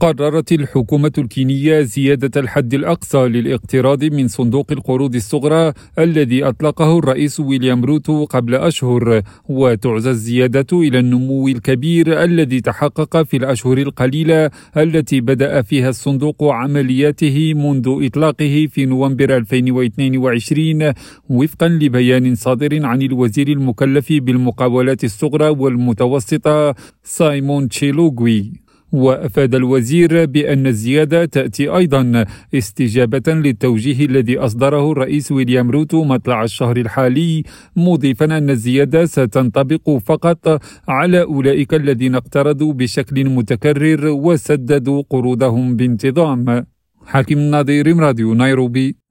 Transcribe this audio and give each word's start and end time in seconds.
قررت 0.00 0.52
الحكومة 0.52 1.12
الكينية 1.18 1.80
زيادة 1.80 2.40
الحد 2.40 2.74
الأقصى 2.74 3.18
للاقتراض 3.18 4.04
من 4.04 4.28
صندوق 4.28 4.72
القروض 4.72 5.14
الصغرى 5.14 5.72
الذي 5.98 6.44
أطلقه 6.44 6.98
الرئيس 6.98 7.40
ويليام 7.40 7.84
روتو 7.84 8.24
قبل 8.24 8.54
أشهر 8.54 9.22
وتعزى 9.48 10.10
الزيادة 10.10 10.66
إلى 10.72 10.98
النمو 10.98 11.48
الكبير 11.48 12.24
الذي 12.24 12.60
تحقق 12.60 13.22
في 13.22 13.36
الأشهر 13.36 13.78
القليلة 13.78 14.50
التي 14.76 15.20
بدأ 15.20 15.62
فيها 15.62 15.88
الصندوق 15.88 16.44
عملياته 16.44 17.54
منذ 17.54 18.06
إطلاقه 18.06 18.68
في 18.72 18.86
نوفمبر 18.86 19.36
2022 19.36 20.92
وفقا 21.28 21.68
لبيان 21.68 22.34
صادر 22.34 22.86
عن 22.86 23.02
الوزير 23.02 23.48
المكلف 23.48 24.12
بالمقاولات 24.12 25.04
الصغرى 25.04 25.48
والمتوسطة 25.48 26.74
سايمون 27.02 27.68
تشيلوغوي. 27.68 28.67
وأفاد 28.92 29.54
الوزير 29.54 30.24
بأن 30.26 30.66
الزيادة 30.66 31.24
تأتي 31.24 31.68
أيضا 31.68 32.24
استجابة 32.54 33.32
للتوجيه 33.32 34.06
الذي 34.06 34.38
أصدره 34.38 34.92
الرئيس 34.92 35.32
ويليام 35.32 35.70
روتو 35.70 36.04
مطلع 36.04 36.44
الشهر 36.44 36.76
الحالي 36.76 37.42
مضيفا 37.76 38.38
أن 38.38 38.50
الزيادة 38.50 39.04
ستنطبق 39.04 39.90
فقط 40.06 40.62
على 40.88 41.22
أولئك 41.22 41.74
الذين 41.74 42.14
اقترضوا 42.14 42.72
بشكل 42.72 43.24
متكرر 43.28 44.06
وسددوا 44.06 45.02
قروضهم 45.10 45.76
بانتظام. 45.76 46.66
حاكم 47.06 47.38
نظير 47.38 47.96
راديو 47.96 48.34
نيروبي. 48.34 48.98